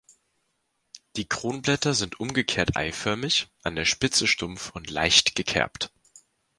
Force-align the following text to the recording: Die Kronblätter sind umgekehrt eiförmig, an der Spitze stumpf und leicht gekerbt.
Die 1.15 1.29
Kronblätter 1.29 1.93
sind 1.93 2.19
umgekehrt 2.19 2.75
eiförmig, 2.75 3.49
an 3.61 3.75
der 3.75 3.85
Spitze 3.85 4.25
stumpf 4.25 4.71
und 4.71 4.89
leicht 4.89 5.35
gekerbt. 5.35 5.93